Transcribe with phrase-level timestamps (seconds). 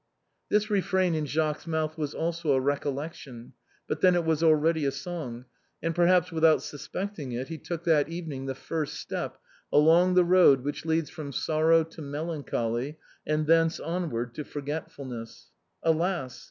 [0.49, 3.53] This refrain in Jacques's mouth was also a recollection,
[3.87, 5.45] but then it was already a song,
[5.79, 9.37] and perhaps without sus pecting it he took that evening the first step
[9.71, 14.47] along the road which leads from sorrow to melancholy, and thence onward francine's muff.
[14.47, 15.51] 245 to forgetfulness.
[15.83, 16.39] Alas